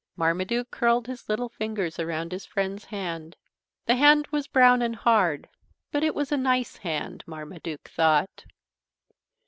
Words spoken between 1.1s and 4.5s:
little fingers around his friend's hand. The hand was